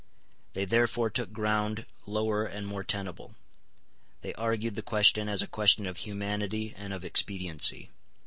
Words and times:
They 0.53 0.65
therefore 0.65 1.11
took 1.11 1.31
ground 1.31 1.85
lower 2.07 2.43
and 2.43 2.65
more 2.65 2.83
tenable. 2.83 3.35
They 4.21 4.33
argued 4.33 4.75
the 4.75 4.81
question 4.81 5.29
as 5.29 5.43
a 5.43 5.47
question 5.47 5.85
of 5.85 5.97
humanity 5.97 6.73
and 6.75 6.91
of 6.91 7.05
expediency. 7.05 7.91